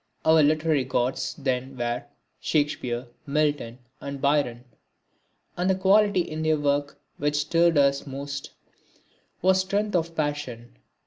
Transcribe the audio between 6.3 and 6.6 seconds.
their